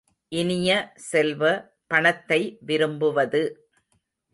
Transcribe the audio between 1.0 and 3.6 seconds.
செல்வ, பணத்தை விரும்புவது.